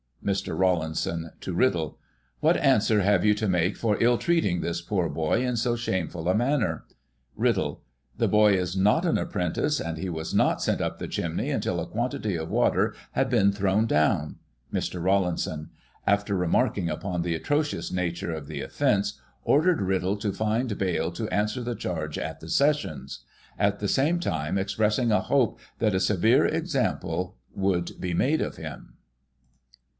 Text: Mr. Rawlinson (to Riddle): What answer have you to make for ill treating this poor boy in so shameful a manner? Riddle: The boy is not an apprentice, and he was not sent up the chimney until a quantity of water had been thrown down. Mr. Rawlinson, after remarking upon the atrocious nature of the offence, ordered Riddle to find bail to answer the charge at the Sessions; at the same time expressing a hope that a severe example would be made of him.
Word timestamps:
Mr. 0.25 0.57
Rawlinson 0.57 1.31
(to 1.41 1.53
Riddle): 1.53 1.97
What 2.41 2.57
answer 2.57 3.01
have 3.01 3.23
you 3.25 3.33
to 3.35 3.47
make 3.47 3.75
for 3.75 4.01
ill 4.01 4.17
treating 4.19 4.61
this 4.61 4.81
poor 4.81 5.09
boy 5.09 5.43
in 5.45 5.57
so 5.57 5.75
shameful 5.75 6.27
a 6.29 6.33
manner? 6.35 6.85
Riddle: 7.35 7.81
The 8.17 8.27
boy 8.27 8.53
is 8.53 8.75
not 8.77 9.05
an 9.05 9.17
apprentice, 9.17 9.79
and 9.79 9.97
he 9.97 10.09
was 10.09 10.33
not 10.33 10.61
sent 10.61 10.79
up 10.81 10.97
the 10.97 11.07
chimney 11.07 11.49
until 11.49 11.79
a 11.79 11.87
quantity 11.87 12.35
of 12.35 12.49
water 12.51 12.95
had 13.11 13.29
been 13.29 13.51
thrown 13.51 13.85
down. 13.87 14.37
Mr. 14.73 15.03
Rawlinson, 15.03 15.69
after 16.07 16.35
remarking 16.35 16.89
upon 16.89 17.21
the 17.23 17.35
atrocious 17.35 17.91
nature 17.91 18.31
of 18.33 18.47
the 18.47 18.61
offence, 18.61 19.19
ordered 19.43 19.81
Riddle 19.81 20.17
to 20.17 20.31
find 20.33 20.75
bail 20.79 21.11
to 21.11 21.29
answer 21.29 21.61
the 21.63 21.75
charge 21.75 22.17
at 22.19 22.39
the 22.39 22.49
Sessions; 22.49 23.19
at 23.57 23.79
the 23.79 23.87
same 23.87 24.19
time 24.19 24.57
expressing 24.57 25.11
a 25.11 25.21
hope 25.21 25.59
that 25.79 25.95
a 25.95 25.99
severe 25.99 26.45
example 26.45 27.37
would 27.55 27.99
be 27.99 28.13
made 28.15 28.41
of 28.41 28.57
him. 28.57 28.95